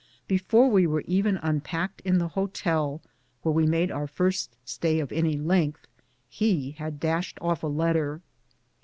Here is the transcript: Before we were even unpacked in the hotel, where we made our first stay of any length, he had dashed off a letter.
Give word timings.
Before 0.27 0.67
we 0.67 0.87
were 0.87 1.03
even 1.05 1.37
unpacked 1.43 2.01
in 2.03 2.17
the 2.17 2.29
hotel, 2.29 3.01
where 3.43 3.53
we 3.53 3.67
made 3.67 3.91
our 3.91 4.07
first 4.07 4.57
stay 4.65 4.99
of 4.99 5.11
any 5.11 5.37
length, 5.37 5.85
he 6.27 6.71
had 6.79 6.99
dashed 6.99 7.37
off 7.39 7.61
a 7.61 7.67
letter. 7.67 8.21